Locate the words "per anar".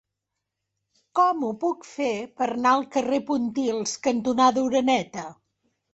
2.39-2.71